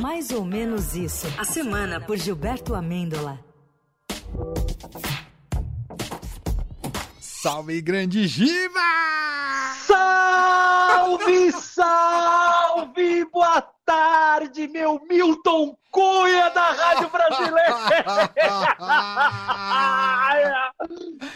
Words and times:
Mais 0.00 0.30
ou 0.30 0.44
menos 0.44 0.94
isso. 0.94 1.26
A 1.38 1.44
semana 1.44 2.00
por 2.00 2.16
Gilberto 2.16 2.74
Amêndola. 2.74 3.38
Salve, 7.20 7.80
grande 7.82 8.26
Giba! 8.26 8.80
Salve, 9.86 11.52
salve! 11.52 13.24
Boa 13.26 13.73
tarde, 13.98 14.66
meu 14.66 15.00
Milton 15.08 15.76
Cunha 15.90 16.48
da 16.50 16.72
Rádio 16.72 17.08
Brasileira! 17.08 18.32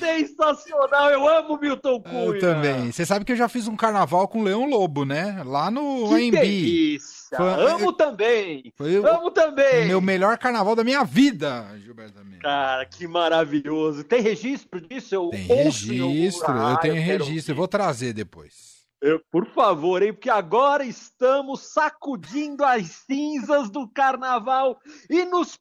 Sensacional, 0.01 1.11
eu 1.11 1.29
amo 1.29 1.57
Milton 1.61 2.01
Cunha! 2.03 2.25
Eu 2.25 2.39
também. 2.41 2.91
Você 2.91 3.07
sabe 3.07 3.25
que 3.25 3.31
eu 3.33 3.37
já 3.37 3.49
fiz 3.49 3.69
um 3.69 3.77
carnaval 3.77 4.27
com 4.27 4.41
o 4.41 4.43
Leão 4.43 4.69
Lobo, 4.69 5.05
né? 5.05 5.43
Lá 5.47 5.71
no 5.71 6.09
Que 6.09 6.37
AMB. 6.37 6.99
Foi- 7.37 7.71
Amo 7.71 7.93
também! 7.93 8.73
Foi 8.77 8.97
Amo 8.97 9.31
também! 9.31 9.87
meu 9.87 10.01
melhor 10.01 10.37
carnaval 10.39 10.75
da 10.75 10.83
minha 10.83 11.05
vida, 11.05 11.67
Gilberto 11.85 12.19
Amêndola. 12.19 12.43
Cara, 12.43 12.85
que 12.87 13.07
maravilhoso! 13.07 14.03
Tem 14.03 14.21
registro 14.21 14.81
disso? 14.81 15.15
Eu 15.15 15.29
Tem 15.31 15.43
registro, 15.47 16.53
eu 16.53 16.67
Ah, 16.67 16.77
tenho 16.79 16.95
registro, 16.95 17.53
eu 17.53 17.57
vou 17.57 17.69
trazer 17.69 18.13
depois. 18.13 18.78
Eu- 19.01 19.21
por 19.31 19.47
favor, 19.53 20.03
hein? 20.03 20.13
Porque 20.13 20.31
agora 20.31 20.85
estamos 20.85 21.73
sacudindo 21.73 22.65
as 22.65 22.87
cinzas 23.07 23.71
do 23.71 23.89
carnaval 23.89 24.79
e 25.09 25.25
nos 25.25 25.57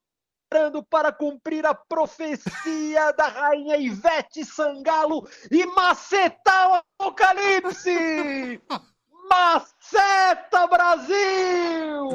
preparando 0.50 0.82
para 0.84 1.12
cumprir 1.12 1.66
a 1.66 1.76
profecia 1.76 3.12
da 3.12 3.27
rainha 3.27 3.76
Ivete 3.77 4.46
Sangalo 4.46 5.27
e 5.52 5.66
macetar 5.66 6.72
o 6.72 6.82
apocalipse! 7.02 8.62
Maceta 9.30 10.66
Brasil! 10.68 12.08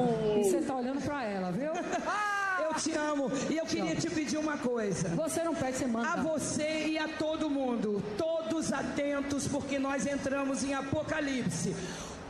Você 0.43 0.63
tá 0.63 0.75
olhando 0.77 1.03
pra 1.05 1.23
ela, 1.25 1.53
viu? 1.53 1.73
Eu 2.65 2.75
te 2.75 2.93
amo 2.97 3.31
e 3.51 3.59
eu 3.59 3.67
queria 3.67 3.95
te 3.95 4.09
pedir 4.09 4.39
uma 4.39 4.57
coisa. 4.57 5.09
Você 5.11 5.43
não 5.45 5.55
pede, 5.55 5.77
você 5.77 5.85
A 5.85 5.89
manda. 5.89 6.23
você 6.23 6.87
e 6.87 6.99
a 6.99 7.07
todo 7.19 7.51
mundo, 7.51 8.03
atentos, 8.71 9.49
porque 9.49 9.79
nós 9.79 10.07
entramos 10.07 10.63
em 10.63 10.75
Apocalipse. 10.75 11.75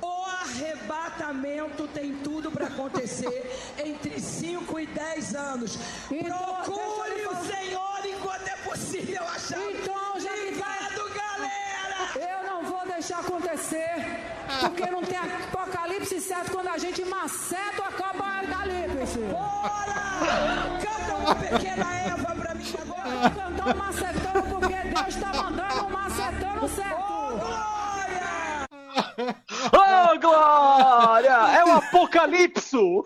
O 0.01 0.25
arrebatamento 0.25 1.89
tem 1.89 2.15
tudo 2.19 2.51
para 2.51 2.69
acontecer 2.69 3.51
entre 3.85 4.21
5 4.21 4.79
e 4.81 4.87
10 4.87 5.35
anos. 5.35 5.79
Então, 6.11 6.39
Procure 6.39 7.27
o 7.27 7.45
Senhor 7.45 8.07
enquanto 8.07 8.49
é 8.49 8.57
possível 8.57 9.23
achar. 9.25 9.61
Então, 9.61 10.21
já 10.21 10.35
Ligado, 10.37 11.11
galera! 11.15 12.33
Eu 12.33 12.49
não 12.49 12.65
vou 12.71 12.87
deixar 12.87 13.19
acontecer, 13.19 13.95
porque 14.61 14.87
não 14.91 15.03
tem 15.03 15.19
apocalipse 15.19 16.21
certo 16.21 16.53
quando 16.53 16.69
a 16.69 16.79
gente 16.79 17.05
maceta 17.05 17.83
o 17.83 17.85
apocalipse. 17.85 19.19
Bora! 19.31 20.03
Canta 20.81 21.15
uma 21.17 21.35
pequena 21.35 21.95
Eva 22.07 22.35
pra 22.35 22.55
mim 22.55 22.75
agora. 22.81 23.31
Cantar 23.31 23.75
um 23.75 23.79
porque 24.49 24.75
Deus 24.75 25.17
tá 25.17 25.43
mandando 25.43 25.87
um 25.87 26.02
Ô, 26.63 26.69
certo. 26.69 26.97
glória! 27.41 28.69
Ô, 29.73 30.19
Glória! 30.21 31.59
É 31.59 31.65
o 31.65 31.73
apocalipso! 31.73 33.05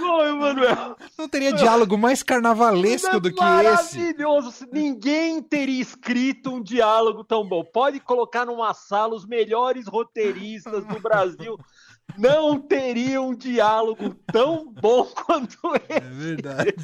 Oi, 0.00 0.32
Manuel! 0.32 0.96
Não 1.18 1.28
teria 1.28 1.52
diálogo 1.52 1.98
mais 1.98 2.22
carnavalesco 2.22 3.20
do 3.20 3.30
que 3.30 3.44
esse. 3.44 3.98
Maravilhoso! 3.98 4.66
Ninguém 4.72 5.42
teria 5.42 5.82
escrito 5.82 6.54
um 6.54 6.62
diálogo 6.62 7.22
tão 7.22 7.46
bom. 7.46 7.62
Pode 7.62 8.00
colocar 8.00 8.46
numa 8.46 8.72
sala 8.72 9.14
os 9.14 9.26
melhores 9.26 9.86
roteiristas 9.86 10.86
do 10.86 10.98
Brasil. 11.00 11.58
Não 12.18 12.58
teriam 12.60 13.28
um 13.30 13.34
diálogo 13.34 14.14
tão 14.32 14.66
bom 14.72 15.04
quanto 15.26 15.58
É 15.88 15.96
esse. 15.98 16.10
verdade. 16.10 16.74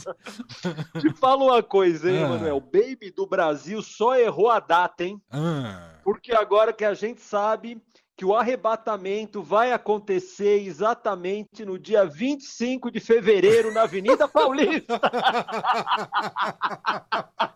Te 1.01 1.13
falo 1.15 1.47
uma 1.47 1.63
coisa, 1.63 2.11
hein, 2.11 2.25
Ah. 2.25 2.29
Manuel? 2.29 2.61
Baby 2.61 3.11
do 3.15 3.27
Brasil 3.27 3.83
só 3.83 4.17
errou 4.17 4.51
a 4.51 4.61
data, 4.61 5.05
hein? 5.05 5.21
Ah, 5.31 5.97
Porque 6.05 6.33
agora 6.33 6.73
que 6.73 6.85
a 6.85 6.95
gente 6.95 7.21
sabe 7.21 7.81
que 8.19 8.25
o 8.25 8.35
arrebatamento 8.35 9.41
vai 9.41 9.71
acontecer 9.71 10.67
exatamente 10.67 11.65
no 11.65 11.79
dia 11.79 12.05
25 12.05 12.91
de 12.91 12.99
fevereiro 12.99 13.73
na 13.73 13.83
Avenida 13.83 14.27
Paulista. 14.29 15.01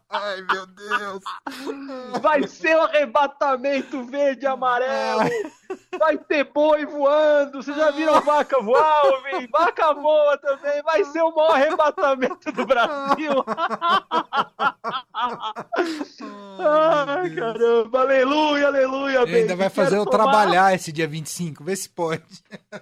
Ai, 0.09 0.41
meu 0.43 0.65
Deus. 0.67 1.23
Vai 2.21 2.47
ser 2.47 2.77
o 2.77 2.83
arrebatamento 2.83 4.05
verde 4.05 4.45
e 4.45 4.47
amarelo. 4.47 5.29
Vai 5.99 6.17
ter 6.17 6.45
boi 6.45 6.87
voando. 6.87 7.61
Vocês 7.61 7.77
já 7.77 7.91
viram 7.91 8.21
vaca 8.21 8.63
voar, 8.63 9.07
ouvi? 9.07 9.49
Vaca 9.49 9.93
voa 9.95 10.39
também. 10.39 10.81
Vai 10.85 11.03
ser 11.07 11.23
o 11.23 11.35
maior 11.35 11.57
arrebatamento 11.57 12.53
do 12.53 12.65
Brasil. 12.65 13.33
Ai, 16.59 17.31
caramba. 17.31 18.01
Aleluia, 18.01 18.67
aleluia. 18.69 19.19
Ele 19.23 19.37
ainda 19.37 19.57
vai 19.57 19.69
fazer 19.71 19.97
eu 19.97 20.05
tomar- 20.05 20.25
trabalhar 20.25 20.75
esse 20.75 20.93
dia 20.93 21.07
25, 21.09 21.65
vê 21.65 21.75
se 21.77 21.89
pode. 21.89 22.23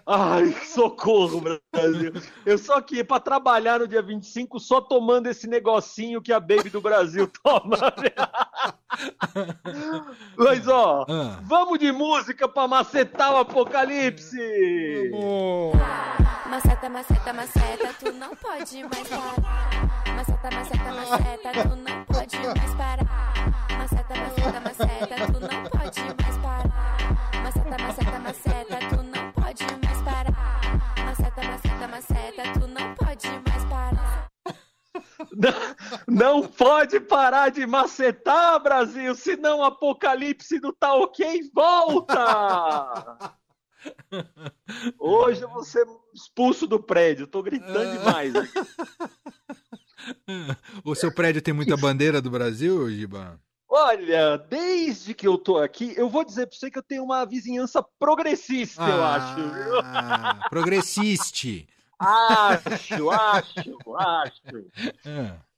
Ai, 0.06 0.52
socorro, 0.64 1.40
Brasil. 1.40 2.12
Eu 2.44 2.58
só 2.58 2.80
que 2.80 3.02
para 3.04 3.20
trabalhar 3.20 3.78
no 3.80 3.88
dia 3.88 4.02
25 4.02 4.58
só 4.58 4.80
tomando 4.80 5.28
esse 5.28 5.46
negocinho 5.46 6.20
que 6.22 6.32
a 6.32 6.40
Baby 6.40 6.70
do 6.70 6.80
Brasil 6.80 7.28
toma. 7.42 7.76
Mas 10.36 10.66
ó, 10.68 11.06
Ah. 11.08 11.38
vamos 11.42 11.78
de 11.78 11.92
música 11.92 12.48
para 12.48 12.66
macetar 12.68 13.32
o 13.32 13.38
apocalipse. 13.38 15.10
Oh. 15.14 15.72
Maceta, 16.50 16.88
maceta, 16.88 17.32
maceta, 17.32 17.94
tu 18.00 18.12
não 18.12 18.34
pode 18.34 18.82
mais 18.82 19.08
parar. 19.08 19.36
Maceta, 20.16 20.50
maceta, 20.50 20.92
maceta, 20.92 21.52
tu 21.62 21.76
não 21.76 22.04
pode 22.06 22.38
mais 22.38 22.74
parar. 22.74 23.04
Maceta, 23.78 24.14
maceta, 24.16 24.60
maceta, 24.60 25.32
tu 25.32 25.40
não 25.40 25.62
pode 25.70 26.00
mais 26.02 26.38
parar. 26.38 26.70
Maceta, 27.40 27.78
maceta, 27.78 28.18
maceta, 28.18 28.78
tu 28.88 29.02
não 29.04 29.32
pode 29.32 29.64
mais 29.80 30.02
parar. 30.02 30.34
Maceta, 31.04 31.42
maceta, 31.42 31.88
maceta, 31.88 32.42
tu 32.58 32.66
não 32.66 32.94
pode 32.96 33.28
mais 33.48 33.64
parar. 33.66 34.28
Não, 35.32 35.54
não 36.08 36.48
pode 36.48 36.98
parar 36.98 37.50
de 37.50 37.64
macetar, 37.64 38.60
Brasil, 38.60 39.14
senão 39.14 39.60
o 39.60 39.64
apocalipse 39.64 40.58
do 40.58 40.72
tá 40.72 40.94
ok 40.94 41.48
volta. 41.54 43.30
Hoje 44.98 45.42
eu 45.42 45.48
vou 45.48 45.64
ser 45.64 45.86
expulso 46.14 46.66
do 46.66 46.80
prédio, 46.80 47.26
tô 47.26 47.42
gritando 47.42 47.98
demais. 47.98 48.34
aqui. 48.34 48.52
O 50.82 50.94
seu 50.94 51.12
prédio 51.14 51.42
tem 51.42 51.52
muita 51.52 51.76
bandeira 51.76 52.22
do 52.22 52.30
Brasil, 52.30 52.90
Giba? 52.90 53.38
Olha, 53.68 54.38
desde 54.38 55.12
que 55.14 55.28
eu 55.28 55.36
tô 55.36 55.58
aqui, 55.58 55.92
eu 55.96 56.08
vou 56.08 56.24
dizer 56.24 56.46
pra 56.46 56.56
você 56.56 56.70
que 56.70 56.78
eu 56.78 56.82
tenho 56.82 57.04
uma 57.04 57.24
vizinhança 57.26 57.82
progressista, 57.98 58.82
eu 58.82 59.04
acho. 59.04 59.36
viu? 59.36 59.78
Ah, 59.84 60.40
Progressiste. 60.50 61.68
Acho, 61.98 63.10
acho, 63.10 63.94
acho. 63.94 64.42
Ah, 65.04 65.36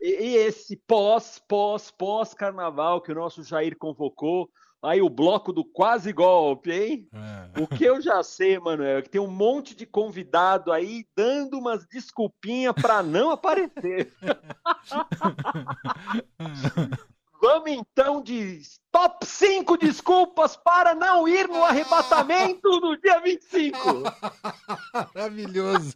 E, 0.00 0.26
e 0.26 0.36
esse 0.36 0.76
pós, 0.76 1.42
pós, 1.48 1.90
pós 1.90 2.32
carnaval 2.32 3.00
que 3.00 3.10
o 3.10 3.14
nosso 3.16 3.42
Jair 3.42 3.76
convocou, 3.76 4.48
aí 4.82 5.02
o 5.02 5.08
bloco 5.08 5.52
do 5.52 5.64
quase 5.64 6.12
golpe, 6.12 6.70
hein? 6.70 7.08
ah. 7.12 7.48
O 7.58 7.66
que 7.66 7.84
eu 7.84 8.00
já 8.00 8.22
sei, 8.22 8.58
Manuel, 8.58 8.98
é 8.98 9.02
que 9.02 9.10
tem 9.10 9.20
um 9.20 9.30
monte 9.30 9.74
de 9.74 9.84
convidado 9.84 10.72
aí 10.72 11.04
dando 11.16 11.58
umas 11.58 11.84
desculpinhas 11.86 12.74
pra 12.74 13.02
não 13.02 13.30
aparecer. 13.30 14.12
Vamos 17.40 17.70
então 17.70 18.20
de 18.20 18.62
top 18.90 19.24
5 19.24 19.76
desculpas 19.76 20.56
para 20.56 20.92
não 20.92 21.28
ir 21.28 21.46
no 21.46 21.64
arrebatamento 21.64 22.68
no 22.80 23.00
dia 23.00 23.20
25. 23.20 23.78
Maravilhoso. 25.14 25.94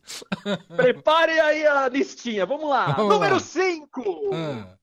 Preparem 0.76 1.40
aí 1.40 1.67
a 1.67 1.88
listinha, 1.88 2.46
vamos 2.46 2.70
lá. 2.70 2.93
Vamos 2.93 3.14
Número 3.14 3.34
lá. 3.34 3.40
5. 3.40 4.31
Ah, 4.32 4.76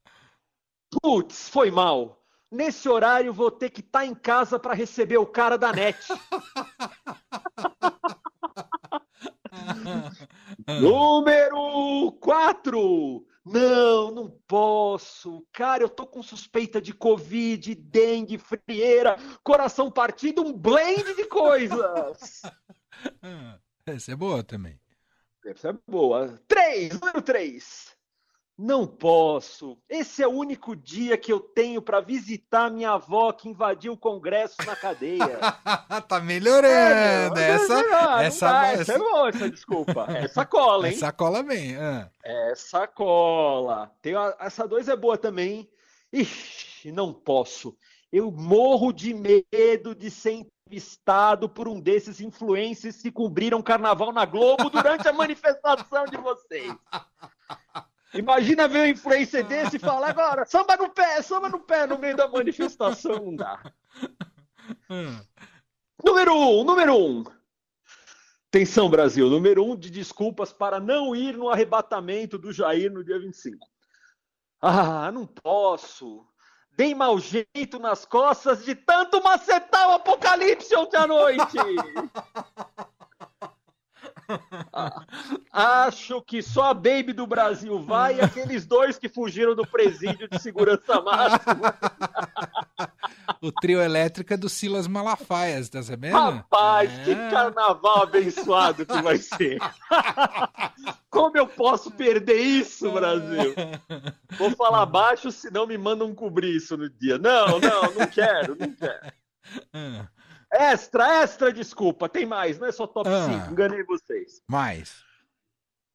Putz, 1.01 1.47
foi 1.47 1.71
mal. 1.71 2.18
Nesse 2.51 2.89
horário 2.89 3.31
vou 3.31 3.51
ter 3.51 3.69
que 3.69 3.81
estar 3.81 4.05
em 4.05 4.15
casa 4.15 4.57
para 4.57 4.73
receber 4.73 5.17
o 5.17 5.25
cara 5.25 5.57
da 5.57 5.71
net. 5.71 5.99
Número 10.81 12.11
4. 12.19 13.25
Não, 13.45 14.11
não 14.11 14.29
posso. 14.47 15.45
Cara, 15.51 15.83
eu 15.83 15.89
tô 15.89 16.05
com 16.05 16.21
suspeita 16.21 16.81
de 16.81 16.93
Covid, 16.93 17.73
dengue, 17.75 18.37
frieira, 18.37 19.17
coração 19.43 19.91
partido, 19.91 20.41
um 20.41 20.53
blend 20.53 21.15
de 21.15 21.25
coisas. 21.25 22.41
ah. 23.21 23.59
Essa 23.85 24.11
é 24.11 24.15
boa 24.15 24.43
também. 24.43 24.79
Essa 25.45 25.69
é 25.69 25.73
boa. 25.87 26.39
3, 26.47 26.99
número 26.99 27.21
3. 27.21 27.97
Não 28.61 28.85
posso. 28.85 29.77
Esse 29.87 30.21
é 30.21 30.27
o 30.27 30.31
único 30.31 30.75
dia 30.75 31.17
que 31.17 31.31
eu 31.31 31.39
tenho 31.39 31.81
para 31.81 32.01
visitar 32.01 32.69
minha 32.69 32.91
avó 32.91 33.31
que 33.31 33.47
invadiu 33.47 33.93
o 33.93 33.97
Congresso 33.97 34.57
na 34.67 34.75
cadeia. 34.75 35.39
tá 36.09 36.19
melhorando. 36.19 37.39
É, 37.39 37.51
essa, 37.51 37.73
essa, 37.73 37.83
dá, 37.89 38.21
essa, 38.23 38.65
essa 38.73 38.93
é 38.95 38.97
boa, 38.97 39.29
essa 39.29 39.49
desculpa. 39.49 40.05
Essa 40.11 40.45
cola, 40.45 40.89
hein? 40.89 40.93
essa 40.93 41.11
cola 41.13 41.41
bem. 41.41 41.77
ah. 41.77 42.09
Essa 42.21 42.85
cola. 42.85 43.89
Tem 44.01 44.13
a- 44.15 44.35
essa 44.41 44.67
dois 44.67 44.89
é 44.89 44.95
boa 44.97 45.17
também. 45.17 45.51
hein? 45.59 45.69
Ixi, 46.11 46.91
não 46.91 47.13
posso. 47.13 47.77
Eu 48.11 48.29
morro 48.29 48.91
de 48.91 49.13
medo 49.13 49.95
de 49.95 50.11
ser 50.11 50.31
entrevistado 50.67 51.47
por 51.47 51.67
um 51.69 51.79
desses 51.79 52.19
influencers 52.19 53.01
que 53.01 53.09
cobriram 53.11 53.61
carnaval 53.61 54.11
na 54.11 54.25
Globo 54.25 54.69
durante 54.69 55.07
a 55.07 55.13
manifestação 55.13 56.05
de 56.05 56.17
vocês. 56.17 56.73
Imagina 58.13 58.67
ver 58.67 58.79
um 58.79 58.85
influencer 58.87 59.45
desse 59.45 59.75
e 59.75 59.79
falar 59.79 60.09
agora, 60.09 60.45
samba 60.45 60.75
no 60.77 60.89
pé, 60.89 61.21
samba 61.21 61.49
no 61.49 61.59
pé 61.59 61.85
no 61.85 61.99
meio 61.99 62.15
da 62.15 62.27
manifestação, 62.27 63.25
não 63.25 63.35
dá. 63.37 63.61
Ah. 64.89 65.21
Número 66.03 66.33
um, 66.33 66.63
número 66.63 66.95
um. 66.95 67.23
Atenção, 68.47 68.89
Brasil. 68.89 69.29
Número 69.29 69.63
um 69.63 69.77
de 69.77 69.91
desculpas 69.91 70.51
para 70.51 70.79
não 70.79 71.15
ir 71.15 71.37
no 71.37 71.49
arrebatamento 71.49 72.37
do 72.37 72.51
Jair 72.51 72.91
no 72.91 73.03
dia 73.03 73.19
25. 73.19 73.67
Ah, 74.59 75.11
não 75.11 75.27
posso. 75.27 76.25
Dei 76.71 76.95
mau 76.95 77.19
jeito 77.19 77.77
nas 77.77 78.05
costas 78.05 78.65
de 78.65 78.73
tanto 78.73 79.21
macetar 79.21 79.89
o 79.89 79.93
apocalipse 79.93 80.75
ontem 80.75 80.97
à 80.97 81.05
noite. 81.05 81.57
Acho 85.51 86.21
que 86.21 86.41
só 86.41 86.65
a 86.65 86.73
Baby 86.73 87.13
do 87.13 87.25
Brasil 87.27 87.79
vai 87.79 88.17
e 88.17 88.21
aqueles 88.21 88.65
dois 88.65 88.97
que 88.97 89.09
fugiram 89.09 89.55
do 89.55 89.65
presídio 89.65 90.27
de 90.29 90.39
segurança 90.41 91.01
máxima. 91.01 91.75
O 93.41 93.51
trio 93.51 93.81
elétrico 93.81 94.33
é 94.33 94.37
do 94.37 94.49
Silas 94.49 94.87
Malafaias, 94.87 95.69
tá 95.69 95.81
sabendo? 95.81 96.17
Rapaz, 96.17 96.91
que 97.03 97.11
É. 97.11 97.29
carnaval 97.29 98.03
abençoado 98.03 98.85
que 98.85 99.01
vai 99.01 99.17
ser. 99.17 99.59
Como 101.09 101.37
eu 101.37 101.47
posso 101.47 101.89
perder 101.91 102.39
isso, 102.39 102.91
Brasil? 102.91 103.53
Vou 104.37 104.51
falar 104.51 104.85
baixo, 104.85 105.31
senão 105.31 105.65
me 105.65 105.77
mandam 105.77 106.13
cobrir 106.13 106.55
isso 106.55 106.75
no 106.77 106.89
dia. 106.89 107.17
Não, 107.17 107.59
não, 107.59 107.81
não 107.93 108.07
quero, 108.07 108.55
não 108.59 108.71
quero. 108.73 110.09
Ah, 110.51 110.71
Extra, 110.71 111.21
extra, 111.23 111.53
desculpa. 111.53 112.09
Tem 112.09 112.25
mais, 112.25 112.57
não 112.59 112.67
é 112.67 112.71
só 112.71 112.87
top 112.87 113.09
Ah. 113.09 113.25
5. 113.25 113.51
Enganei 113.51 113.83
vocês. 113.83 114.41
mais. 114.47 115.03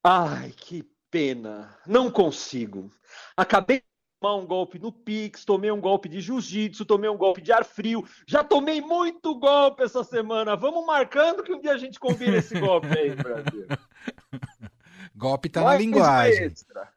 Ai, 0.03 0.51
que 0.55 0.83
pena. 1.09 1.75
Não 1.85 2.11
consigo. 2.11 2.91
Acabei 3.35 3.77
de 3.79 3.85
tomar 4.21 4.35
um 4.35 4.45
golpe 4.45 4.77
no 4.79 4.91
Pix, 4.91 5.43
tomei 5.43 5.71
um 5.71 5.81
golpe 5.81 6.07
de 6.07 6.21
jiu-jitsu, 6.21 6.85
tomei 6.85 7.09
um 7.09 7.17
golpe 7.17 7.41
de 7.41 7.51
ar 7.51 7.65
frio. 7.65 8.07
Já 8.27 8.43
tomei 8.43 8.81
muito 8.81 9.33
golpe 9.39 9.83
essa 9.83 10.03
semana. 10.03 10.55
Vamos 10.55 10.85
marcando 10.85 11.43
que 11.43 11.53
um 11.53 11.59
dia 11.59 11.71
a 11.73 11.77
gente 11.77 11.99
combina 11.99 12.37
esse 12.37 12.57
golpe 12.59 12.87
aí, 12.87 13.15
Brasil. 13.15 13.67
Golpe 15.17 15.47
tá 15.49 15.61
na 15.61 15.65
Mais 15.67 15.79
Um 15.79 15.83
linguagem. 15.83 16.43
extra. 16.45 16.93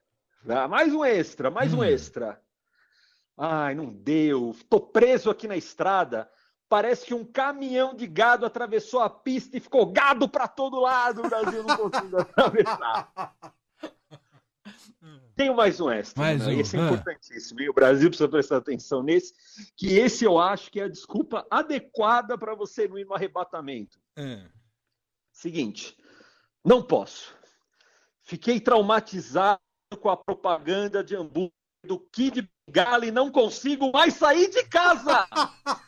Ah, 0.49 0.67
mais 0.67 0.93
um 0.93 1.05
extra, 1.05 1.51
mais 1.51 1.73
um 1.73 1.79
Hum. 1.79 1.85
extra. 1.85 2.41
Ai, 3.37 3.75
não 3.75 3.87
deu. 3.93 4.57
Tô 4.69 4.81
preso 4.81 5.31
aqui 5.31 5.47
na 5.47 5.57
estrada. 5.57 6.29
Parece 6.69 7.07
que 7.07 7.15
um 7.15 7.25
caminhão 7.25 7.95
de 7.95 8.07
gado 8.07 8.45
atravessou 8.45 9.01
a 9.01 9.09
pista 9.09 9.57
e 9.57 9.61
ficou 9.61 9.87
gado 9.87 10.29
para 10.29 10.47
todo 10.47 10.81
lado. 10.81 11.25
O 11.25 11.29
Brasil 11.29 11.63
não 11.63 11.77
conseguiu 11.77 12.19
atravessar. 12.21 13.35
Tenho 15.35 15.55
mais 15.55 15.81
um 15.81 15.89
extra. 15.89 16.21
Mais 16.23 16.47
né? 16.47 16.53
um, 16.53 16.61
Esse 16.61 16.77
é 16.77 16.81
ah. 16.81 16.87
importantíssimo. 16.87 17.61
E 17.61 17.71
o 17.71 17.73
Brasil 17.73 18.11
precisa 18.11 18.29
prestar 18.29 18.57
atenção 18.59 19.03
nesse, 19.03 19.33
que 19.77 19.97
esse 19.97 20.25
eu 20.25 20.39
acho 20.39 20.71
que 20.71 20.81
é 20.81 20.85
a 20.85 20.89
desculpa 20.89 21.47
adequada 21.49 22.37
para 22.37 22.55
você 22.55 22.87
não 22.87 22.99
ir 22.99 23.07
no 23.07 23.15
arrebatamento. 23.15 23.99
Ah, 24.17 24.49
Seguinte, 25.33 25.97
não 26.65 26.83
posso. 26.83 27.33
Fiquei 28.25 28.61
traumatizado 28.61 29.61
com 30.01 30.11
a 30.11 30.17
propaganda 30.17 31.03
de 31.03 31.15
hambúrguer 31.15 31.53
do 31.85 31.99
Kid 31.99 32.51
Bengala 32.67 33.07
e 33.07 33.13
não 33.13 33.31
consigo 33.31 33.91
mais 33.93 34.15
sair 34.15 34.51
de 34.51 34.65
casa. 34.65 35.27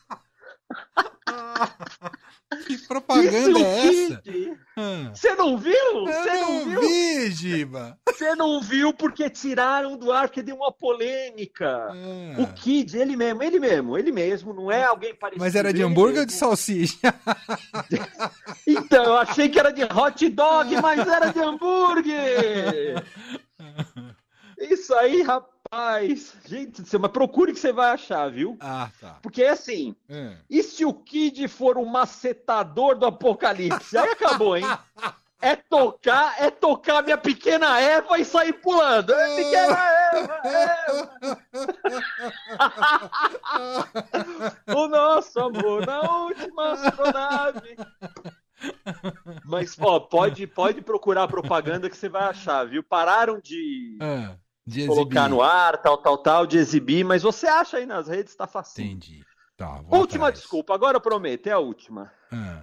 Que 2.66 2.72
Isso 2.72 2.88
propaganda 2.88 3.58
o 3.58 3.62
é 3.64 3.86
essa? 3.86 4.22
Kid. 4.22 4.58
Ah, 4.76 5.10
Você 5.14 5.34
não 5.36 5.56
viu? 5.56 6.04
Você 6.06 6.34
não 6.34 6.64
não 6.64 6.64
viu? 6.70 6.80
vi, 6.80 7.30
Giba. 7.30 7.98
Você 8.08 8.34
não 8.34 8.60
viu 8.60 8.92
porque 8.92 9.30
tiraram 9.30 9.96
do 9.96 10.10
ar, 10.10 10.26
porque 10.28 10.42
deu 10.42 10.56
uma 10.56 10.72
polêmica. 10.72 11.92
O 12.38 12.46
Kid, 12.54 12.96
ele 12.96 13.14
mesmo, 13.16 13.42
ele 13.42 13.60
mesmo, 13.60 13.96
ele 13.96 14.10
mesmo, 14.10 14.52
não 14.52 14.70
é 14.70 14.82
alguém 14.84 15.14
parecido. 15.14 15.44
Mas 15.44 15.54
era 15.54 15.72
de 15.72 15.82
hambúrguer 15.82 16.20
ou 16.20 16.26
de 16.26 16.32
mesmo. 16.32 16.46
salsicha? 16.46 17.14
Então, 18.66 19.04
eu 19.04 19.16
achei 19.16 19.48
que 19.48 19.58
era 19.58 19.72
de 19.72 19.82
hot 19.84 20.28
dog, 20.30 20.80
mas 20.80 21.06
era 21.06 21.30
de 21.32 21.38
hambúrguer. 21.40 23.02
Isso 24.58 24.94
aí, 24.94 25.22
rapaz. 25.22 25.50
Gente, 26.46 26.82
do 26.82 26.88
céu, 26.88 26.98
mas 26.98 27.12
procure 27.12 27.52
que 27.52 27.58
você 27.60 27.72
vai 27.72 27.90
achar, 27.92 28.28
viu? 28.30 28.56
Ah, 28.60 28.90
tá. 29.00 29.18
Porque 29.22 29.42
é 29.42 29.50
assim, 29.50 29.94
Ah. 30.10 30.34
e 30.48 30.62
se 30.62 30.84
o 30.84 30.92
Kid 30.92 31.46
for 31.48 31.78
o 31.78 31.86
macetador 31.86 32.98
do 32.98 33.06
apocalipse? 33.06 33.96
Aí 33.96 34.10
acabou, 34.10 34.56
hein? 34.56 34.64
É 35.42 35.56
tocar, 35.56 36.34
é 36.38 36.50
tocar 36.50 37.02
minha 37.02 37.16
pequena 37.16 37.80
Eva 37.80 38.18
e 38.18 38.26
sair 38.26 38.52
pulando. 38.52 39.10
É 39.14 39.36
pequena 39.36 39.78
Eva, 40.12 40.40
Eva. 40.44 41.10
o 44.76 44.86
nosso 44.86 45.40
amor 45.40 45.86
na 45.86 46.00
última 46.24 46.72
astronave. 46.72 47.74
Mas, 49.46 49.74
ó, 49.80 49.98
pode, 49.98 50.46
pode 50.46 50.82
procurar 50.82 51.22
a 51.22 51.28
propaganda 51.28 51.88
que 51.88 51.96
você 51.96 52.10
vai 52.10 52.24
achar, 52.24 52.66
viu? 52.66 52.82
Pararam 52.82 53.40
de 53.40 53.96
Ah, 53.98 54.34
de 54.70 54.86
colocar 54.86 55.28
no 55.28 55.42
ar, 55.42 55.78
tal, 55.82 55.98
tal, 55.98 56.18
tal, 56.18 56.46
de 56.46 56.58
exibir, 56.58 57.04
mas 57.04 57.22
você 57.22 57.46
acha 57.46 57.76
aí 57.78 57.86
nas 57.86 58.08
redes, 58.08 58.34
tá 58.34 58.46
facinho. 58.46 58.88
Entendi. 58.92 59.24
Tá, 59.56 59.82
Última 59.90 60.28
atrás. 60.28 60.40
desculpa, 60.40 60.74
agora 60.74 60.96
eu 60.96 61.00
prometo, 61.00 61.46
é 61.46 61.52
a 61.52 61.58
última. 61.58 62.10
Ah, 62.32 62.62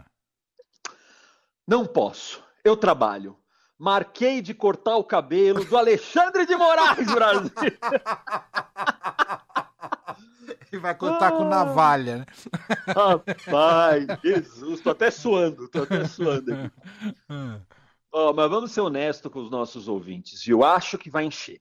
Não 1.68 1.86
posso, 1.86 2.44
eu 2.63 2.75
trabalho. 2.75 3.38
Marquei 3.77 4.42
de 4.42 4.56
cortar 4.56 4.95
o 4.95 5.04
cabelo 5.04 5.63
do 5.63 5.77
Alexandre 5.77 6.48
de 6.48 6.56
Moraes, 6.56 7.06
Brasil. 7.13 7.51
Ele 10.71 10.81
vai 10.81 10.95
contar 10.95 11.31
com 11.31 11.45
navalha, 11.45 12.18
né? 12.18 12.25
Rapaz, 12.88 14.06
Jesus, 14.23 14.81
tô 14.81 14.90
até 14.90 15.09
suando, 15.11 15.68
tô 15.69 15.83
até 15.83 16.06
suando 16.06 16.54
aqui. 16.54 16.71
Ah, 17.30 17.59
Ó, 18.11 18.33
mas 18.33 18.49
vamos 18.49 18.71
ser 18.71 18.81
honestos 18.81 19.31
com 19.31 19.40
os 19.40 19.52
nossos 19.52 19.87
ouvintes, 19.87 20.44
viu? 20.44 20.64
Acho 20.64 20.97
que 20.97 21.09
vai 21.09 21.26
encher. 21.26 21.59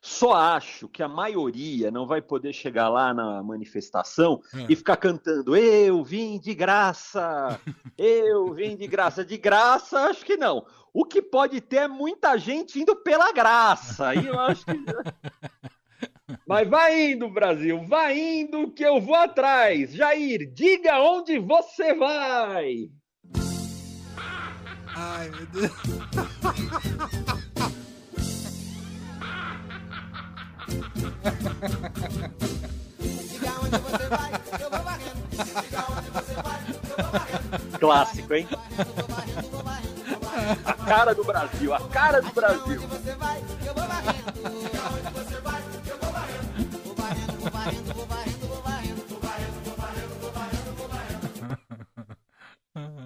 Só 0.00 0.32
acho 0.32 0.88
que 0.88 1.02
a 1.02 1.08
maioria 1.08 1.90
não 1.90 2.06
vai 2.06 2.22
poder 2.22 2.54
chegar 2.54 2.88
lá 2.88 3.12
na 3.12 3.42
manifestação 3.42 4.40
Hum. 4.54 4.64
e 4.68 4.74
ficar 4.74 4.96
cantando 4.96 5.54
Eu 5.54 6.02
vim 6.02 6.38
de 6.38 6.54
graça, 6.54 7.60
eu 7.98 8.52
vim 8.54 8.76
de 8.76 8.86
graça. 8.86 9.22
De 9.24 9.36
graça, 9.36 10.00
acho 10.08 10.24
que 10.24 10.36
não. 10.38 10.64
O 10.92 11.04
que 11.04 11.20
pode 11.20 11.60
ter 11.60 11.76
é 11.76 11.88
muita 11.88 12.38
gente 12.38 12.80
indo 12.80 12.96
pela 12.96 13.30
graça. 13.32 14.08
Aí 14.08 14.26
eu 14.26 14.38
acho 14.40 14.64
que. 14.64 14.72
Mas 16.46 16.68
vai 16.68 17.12
indo, 17.12 17.28
Brasil, 17.28 17.84
vai 17.86 18.18
indo 18.18 18.70
que 18.72 18.82
eu 18.82 19.00
vou 19.00 19.14
atrás. 19.14 19.92
Jair, 19.92 20.50
diga 20.52 20.98
onde 21.00 21.38
você 21.38 21.92
vai. 21.94 22.88
Ai, 24.96 25.30
meu 25.30 25.46
Deus. 25.46 25.72
Clássico, 37.78 38.34
hein? 38.34 38.48
A 40.64 40.72
cara 40.72 41.14
do 41.14 41.24
Brasil, 41.24 41.74
a 41.74 41.80
cara 41.88 42.20
do 42.20 42.32
Brasil. 42.32 42.80
Muito. 42.80 43.00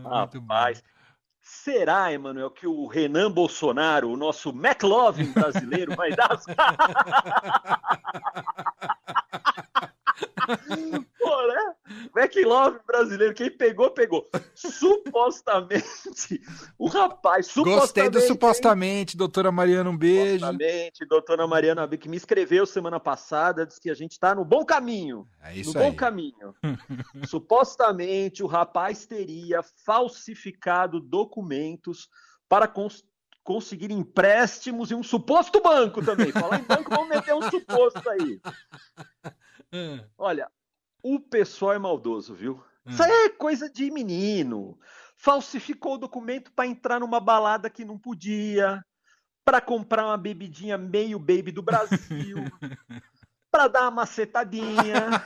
Rapaz, 0.05 0.83
será, 1.65 2.13
Emanuel, 2.13 2.51
que 2.51 2.67
o 2.67 2.87
Renan 2.87 3.31
Bolsonaro, 3.31 4.11
o 4.11 4.19
nosso 4.19 4.51
McLovin 4.51 5.33
brasileiro, 5.33 5.97
vai 5.97 6.11
dar 6.11 6.39
Pô, 11.19 11.47
né? 11.47 11.74
McLove 12.15 12.79
brasileiro. 12.87 13.35
Quem 13.35 13.51
pegou, 13.51 13.91
pegou. 13.91 14.29
Supostamente, 14.55 16.41
o 16.79 16.87
rapaz. 16.89 17.53
Gostei 17.55 18.09
do 18.09 18.19
hein? 18.19 18.27
supostamente, 18.27 19.17
doutora 19.17 19.51
Mariana, 19.51 19.91
um 19.91 19.97
beijo. 19.97 20.41
Supostamente, 20.45 21.07
doutora 21.07 21.47
Mariana 21.47 21.89
que 21.97 22.09
me 22.09 22.17
escreveu 22.17 22.67
semana 22.67 22.99
passada, 22.99 23.67
disse 23.67 23.81
que 23.81 23.91
a 23.91 23.95
gente 23.95 24.13
está 24.13 24.35
no 24.35 24.45
bom 24.45 24.65
caminho. 24.65 25.27
É 25.43 25.57
isso 25.57 25.73
no 25.75 25.81
aí. 25.81 25.91
bom 25.91 25.97
caminho. 25.97 26.55
Supostamente, 27.27 28.43
o 28.43 28.47
rapaz 28.47 29.07
teria 29.07 29.63
falsificado 29.85 31.01
documentos 31.01 32.09
para 32.49 32.67
cons- 32.67 33.05
conseguir 33.43 33.91
empréstimos 33.91 34.91
em 34.91 34.95
um 34.95 35.03
suposto 35.03 35.61
banco 35.61 36.03
também. 36.05 36.33
Falar 36.33 36.61
em 36.61 36.65
banco, 36.65 36.91
vamos 36.91 37.09
meter 37.09 37.35
um 37.35 37.43
suposto 37.51 38.09
aí. 38.11 38.41
Hum, 39.73 40.01
Olha, 40.19 40.51
o 41.05 41.21
pessoal 41.21 41.75
é 41.75 41.79
maldoso, 41.79 42.35
viu? 42.35 42.65
hum. 42.87 42.91
Isso 42.91 43.03
aí 43.03 43.27
é 43.27 43.29
coisa 43.29 43.69
de 43.69 43.91
menino. 43.91 44.79
Falsificou 45.17 45.95
o 45.95 45.99
documento 45.99 46.51
para 46.51 46.67
entrar 46.67 46.99
numa 46.99 47.21
balada 47.21 47.69
que 47.69 47.85
não 47.85 47.99
podia, 47.99 48.83
para 49.45 49.61
comprar 49.61 50.07
uma 50.07 50.17
bebidinha 50.17 50.79
meio 50.79 51.19
baby 51.19 51.53
do 51.53 51.63
Brasil, 51.63 52.37
para 53.53 53.69
dar 53.69 53.83
uma 53.83 53.91
macetadinha. 53.91 55.23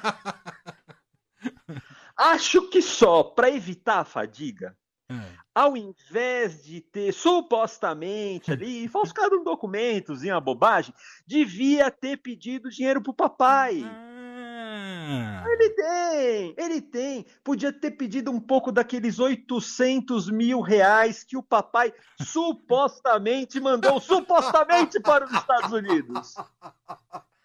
Acho 2.17 2.69
que 2.69 2.83
só 2.83 3.23
para 3.23 3.49
evitar 3.49 4.01
a 4.01 4.05
fadiga, 4.05 4.77
Hum. 5.11 5.23
ao 5.55 5.75
invés 5.75 6.63
de 6.63 6.83
ter 6.83 7.15
supostamente 7.15 8.53
ali 8.53 8.87
falsificado 8.93 9.41
um 9.41 9.45
documentozinho, 9.45 10.35
uma 10.35 10.41
bobagem, 10.41 10.93
devia 11.27 11.91
ter 11.91 12.19
pedido 12.19 12.69
dinheiro 12.69 13.01
pro 13.01 13.15
papai. 13.15 13.83
Ele 15.47 15.71
tem, 15.71 16.55
ele 16.57 16.81
tem. 16.81 17.27
Podia 17.43 17.73
ter 17.73 17.93
pedido 17.93 18.31
um 18.31 18.41
pouco 18.41 18.71
daqueles 18.73 19.19
800 19.19 20.31
mil 20.31 20.61
reais 20.61 21.25
que 21.25 21.37
o 21.37 21.43
papai 21.43 21.93
supostamente 22.21 23.61
mandou 23.61 24.01
supostamente 24.01 25.01
para 25.01 25.25
os 25.25 25.33
Estados 25.33 25.73
Unidos. 25.73 26.35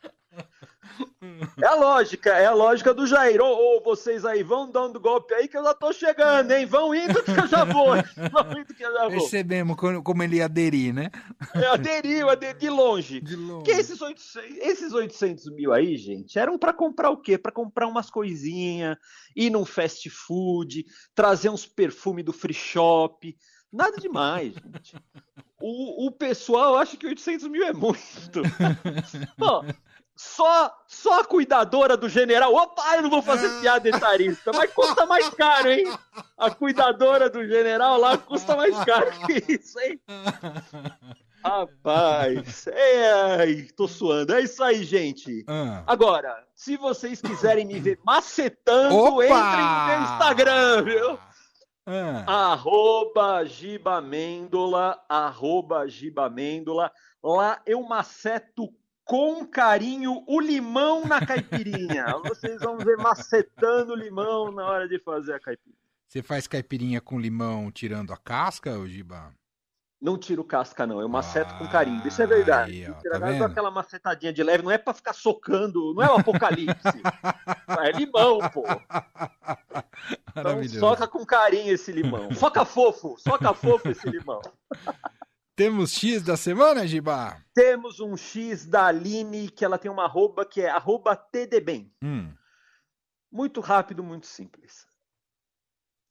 É 1.62 1.66
a 1.66 1.76
lógica, 1.76 2.30
é 2.32 2.46
a 2.46 2.54
lógica 2.54 2.94
do 2.94 3.08
Jair. 3.08 3.42
Ô, 3.42 3.78
ô, 3.78 3.82
vocês 3.82 4.26
aí, 4.26 4.44
vão 4.44 4.70
dando 4.70 5.00
golpe 5.00 5.34
aí 5.34 5.48
que 5.48 5.58
eu 5.58 5.64
já 5.64 5.74
tô 5.74 5.94
chegando, 5.94 6.52
hein? 6.52 6.66
Vão 6.66 6.94
indo 6.94 7.24
que 7.24 7.32
eu 7.32 7.48
já 7.48 7.64
vou. 7.64 7.94
Vão 8.32 8.60
indo 8.60 8.74
que 8.74 8.84
eu 8.84 8.92
já 8.92 9.02
vou. 9.04 9.20
Percebemos 9.20 9.76
como 10.04 10.24
ele 10.24 10.42
aderir, 10.42 10.94
né? 10.94 11.10
É, 11.56 11.68
aderiu, 11.68 12.30
aderiu 12.30 12.58
de 12.58 12.70
longe. 12.70 13.22
De 13.22 13.36
longe. 13.36 13.66
Que 13.66 13.72
esses 13.72 14.02
800, 14.02 14.58
esses 14.60 14.94
800 14.94 15.52
mil 15.52 15.72
aí, 15.74 15.96
gente, 15.98 16.38
eram 16.38 16.58
para 16.58 16.74
comprar 16.74 17.10
o 17.10 17.18
quê? 17.18 17.38
Para 17.38 17.52
comprar 17.52 17.88
umas 17.88 18.10
coisinhas, 18.10 18.98
ir 19.36 19.50
num 19.50 19.66
fast 19.66 20.10
food, 20.10 20.86
trazer 21.16 21.50
uns 21.50 21.66
perfumes 21.66 22.26
do 22.26 22.34
free 22.34 22.54
shop. 22.54 23.36
Nada 23.72 23.98
demais, 23.98 24.54
gente. 24.54 24.96
O, 25.60 26.08
o 26.08 26.12
pessoal 26.12 26.76
acha 26.76 26.98
que 26.98 27.08
800 27.08 27.48
mil 27.48 27.64
é 27.64 27.72
muito. 27.72 28.42
Pô, 29.38 29.64
só, 30.16 30.72
só 30.88 31.22
a 31.22 31.26
cuidadora 31.26 31.98
do 31.98 32.08
general. 32.08 32.54
Opa, 32.54 32.96
eu 32.96 33.02
não 33.02 33.10
vou 33.10 33.22
fazer 33.22 33.50
piada 33.62 33.90
etarista, 33.90 34.52
mas 34.54 34.72
custa 34.72 35.06
mais 35.06 35.30
caro, 35.30 35.72
hein? 35.72 35.86
A 36.38 36.52
cuidadora 36.52 37.30
do 37.30 37.46
general 37.48 38.00
lá 38.00 38.18
custa 38.18 38.56
mais 38.56 38.78
caro 38.84 39.12
que 39.26 39.54
isso, 39.54 39.80
hein? 39.80 40.00
Rapaz, 41.44 42.68
é, 42.68 43.12
ai, 43.12 43.68
tô 43.76 43.86
suando. 43.86 44.34
É 44.34 44.42
isso 44.42 44.64
aí, 44.64 44.82
gente. 44.84 45.44
Ah. 45.46 45.84
Agora, 45.86 46.42
se 46.56 46.78
vocês 46.78 47.22
quiserem 47.22 47.66
me 47.66 47.80
ver 47.82 48.00
macetando, 48.06 48.96
Opa! 48.96 49.26
entrem 49.26 49.66
no 49.66 49.88
meu 49.88 50.02
Instagram, 50.04 50.84
viu? 50.84 51.20
Ah. 51.86 52.52
Arroba 52.54 53.44
Gibamêndola, 53.44 55.04
arroba 55.10 55.86
Gibamêndola. 55.86 56.90
Lá 57.22 57.62
eu 57.66 57.82
maceto 57.84 58.70
com 59.04 59.46
carinho 59.46 60.24
o 60.28 60.40
limão 60.40 61.06
na 61.06 61.26
caipirinha. 61.26 62.06
Vocês 62.26 62.60
vão 62.62 62.78
ver 62.78 62.98
macetando 62.98 63.94
o 63.94 63.96
limão 63.96 64.52
na 64.52 64.66
hora 64.66 64.88
de 64.88 65.00
fazer 65.00 65.34
a 65.34 65.40
caipirinha. 65.40 65.78
Você 66.08 66.22
faz 66.22 66.48
caipirinha 66.48 67.02
com 67.02 67.20
limão 67.20 67.72
tirando 67.72 68.14
a 68.14 68.18
casca, 68.18 68.78
ô 68.78 68.88
Giba? 68.88 69.34
Não 70.00 70.18
tiro 70.18 70.44
casca, 70.44 70.86
não. 70.86 71.00
Eu 71.00 71.08
maceto 71.08 71.58
com 71.58 71.66
carinho. 71.66 72.06
Isso 72.06 72.22
é 72.22 72.28
verdade. 72.28 72.72
Aí, 72.72 72.92
ó, 72.92 72.94
tá 72.94 73.16
é 73.16 73.32
vendo? 73.32 73.46
aquela 73.46 73.72
macetadinha 73.72 74.34
de 74.34 74.44
leve, 74.44 74.62
não 74.62 74.70
é 74.70 74.78
pra 74.78 74.94
ficar 74.94 75.14
socando, 75.14 75.94
não 75.94 76.04
é 76.04 76.12
o 76.12 76.16
apocalipse. 76.16 76.76
é 77.82 77.92
limão, 77.94 78.40
pô. 78.50 78.66
Então 80.36 80.64
soca 80.68 81.08
com 81.08 81.26
carinho 81.26 81.74
esse 81.74 81.92
limão. 81.92 82.30
Soca 82.34 82.66
fofo, 82.66 83.16
soca 83.18 83.54
fofo 83.54 83.90
esse 83.90 84.10
limão. 84.10 84.42
Temos 85.56 85.94
X 85.94 86.24
da 86.24 86.36
semana, 86.36 86.88
Giba? 86.88 87.40
Temos 87.54 88.00
um 88.00 88.18
X 88.18 88.66
da 88.66 88.88
Aline, 88.88 89.50
que 89.50 89.64
ela 89.64 89.78
tem 89.78 89.92
uma 89.92 90.06
arroba 90.06 90.44
que 90.44 90.62
é 90.62 90.70
arroba 90.70 91.16
TDBem. 91.16 91.94
Hum. 92.04 92.34
Muito 93.32 93.62
rápido, 93.62 94.04
muito 94.04 94.26
simples. 94.26 94.88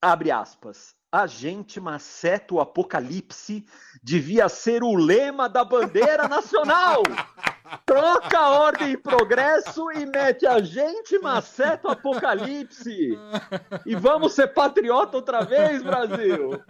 Abre 0.01 0.31
aspas. 0.31 0.95
A 1.11 1.27
gente 1.27 1.81
maceta 1.81 2.55
o 2.55 2.61
apocalipse 2.61 3.67
devia 4.03 4.49
ser 4.49 4.83
o 4.83 4.95
lema 4.95 5.49
da 5.49 5.65
bandeira 5.65 6.29
nacional. 6.29 7.03
Troca 7.87 8.38
a 8.38 8.50
ordem 8.50 8.93
e 8.93 8.97
progresso 8.97 9.91
e 9.93 10.05
mete 10.07 10.47
a 10.47 10.61
gente 10.61 11.19
maceta 11.19 11.88
o 11.88 11.91
apocalipse. 11.91 13.19
E 13.87 13.95
vamos 13.97 14.33
ser 14.35 14.49
patriota 14.49 15.17
outra 15.17 15.43
vez, 15.45 15.83
Brasil. 15.83 16.61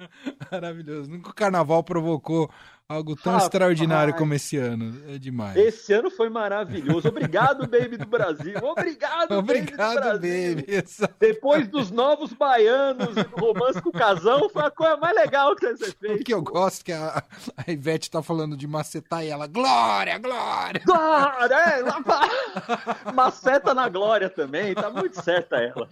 Maravilhoso. 0.50 1.10
Nunca 1.10 1.30
o 1.30 1.34
carnaval 1.34 1.82
provocou 1.82 2.50
algo 2.88 3.16
tão 3.16 3.32
Rapaz. 3.32 3.44
extraordinário 3.44 4.12
como 4.14 4.34
esse 4.34 4.58
ano. 4.58 4.94
É 5.08 5.18
demais. 5.18 5.56
Esse 5.56 5.94
ano 5.94 6.10
foi 6.10 6.28
maravilhoso. 6.28 7.08
Obrigado, 7.08 7.66
Baby 7.66 7.96
do 7.96 8.06
Brasil. 8.06 8.54
Obrigado, 8.62 9.32
Obrigado, 9.38 9.40
Baby 9.40 9.70
do 9.70 9.76
Brasil. 10.02 10.56
baby. 10.56 11.14
Depois 11.18 11.68
dos 11.68 11.90
novos 11.90 12.34
baianos 12.34 13.16
e 13.16 13.24
do 13.24 13.36
romance 13.36 13.80
com 13.80 13.88
o 13.88 13.92
casão, 13.92 14.48
foi 14.50 14.64
a 14.64 14.70
coisa 14.70 14.96
mais 14.98 15.14
legal 15.16 15.56
que 15.56 15.72
você 15.74 15.90
fez. 15.92 16.20
O 16.20 16.24
que 16.24 16.34
eu 16.34 16.42
gosto 16.42 16.84
que 16.84 16.92
a, 16.92 17.22
a 17.56 17.70
Ivete 17.70 18.10
tá 18.10 18.22
falando 18.22 18.56
de 18.58 18.66
macetar 18.66 19.24
e 19.24 19.28
ela, 19.28 19.46
glória, 19.46 20.18
glória. 20.18 20.82
Glória! 20.92 21.54
É, 23.06 23.12
Maceta 23.12 23.74
na 23.74 23.88
glória 23.88 24.28
também, 24.30 24.74
tá 24.74 24.90
muito 24.90 25.20
certa 25.22 25.56
ela. 25.56 25.88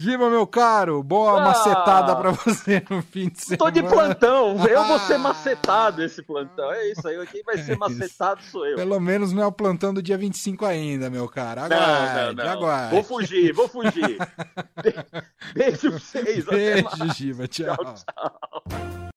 Giba, 0.00 0.28
meu 0.28 0.44
caro, 0.46 1.02
boa 1.04 1.40
Ah. 1.40 1.44
macetada 1.44 2.16
pra 2.16 2.32
você 2.32 2.82
no 2.90 3.00
fim 3.00 3.28
de 3.28 3.40
semana. 3.40 3.58
Tô 3.58 3.70
de 3.70 3.80
plantão, 3.82 4.56
eu 4.66 4.84
vou 4.84 4.98
ser 4.98 5.16
macetado 5.18 6.02
esse 6.02 6.20
plantão. 6.20 6.70
É 6.72 6.90
isso 6.90 7.06
aí, 7.06 7.24
quem 7.28 7.42
vai 7.44 7.56
ser 7.58 7.72
É 7.72 7.76
macetado 7.76 8.42
sou 8.42 8.66
eu. 8.66 8.74
Pelo 8.76 8.98
menos 9.00 9.32
não 9.32 9.42
é 9.42 9.46
o 9.46 9.52
plantão 9.52 9.94
do 9.94 10.02
dia 10.02 10.18
25 10.18 10.66
ainda, 10.66 11.08
meu 11.08 11.28
cara. 11.28 11.62
Aguarde, 11.66 12.36
não, 12.36 12.44
não. 12.44 12.52
aguarde. 12.52 12.90
Vou 12.94 13.04
fugir, 13.04 13.52
vou 13.54 13.68
fugir. 13.68 14.18
Be- 14.82 15.06
Beijo 15.54 15.90
pra 15.90 15.98
vocês. 16.00 16.44
Beijo, 16.44 17.14
Giba. 17.14 17.46
Tchau. 17.46 17.76
Tchau, 17.76 17.94
tchau. 17.94 19.03